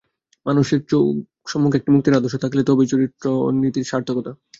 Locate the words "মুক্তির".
1.93-2.17